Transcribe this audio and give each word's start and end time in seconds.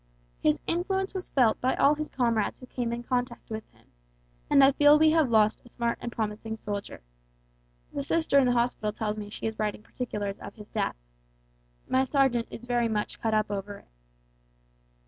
His 0.39 0.59
influence 0.65 1.13
was 1.13 1.29
felt 1.29 1.61
by 1.61 1.75
all 1.75 1.93
his 1.93 2.09
comrades 2.09 2.57
who 2.59 2.65
came 2.65 2.91
in 2.91 3.03
contact 3.03 3.51
with 3.51 3.69
him, 3.71 3.85
and 4.49 4.63
I 4.63 4.71
feel 4.71 4.97
we 4.97 5.11
have 5.11 5.29
lost 5.29 5.61
a 5.63 5.67
smart 5.67 5.99
and 6.01 6.11
promising 6.11 6.57
soldier. 6.57 7.01
The 7.93 8.01
sister 8.01 8.39
in 8.39 8.47
the 8.47 8.53
hospital 8.53 8.91
tells 8.93 9.15
me 9.15 9.29
she 9.29 9.45
is 9.45 9.59
writing 9.59 9.83
particulars 9.83 10.39
of 10.39 10.55
his 10.55 10.69
death. 10.69 10.95
My 11.87 12.03
sergeant 12.03 12.47
is 12.49 12.65
very 12.65 12.87
much 12.87 13.21
cut 13.21 13.35
up 13.35 13.51
over 13.51 13.77
it. 13.77 13.89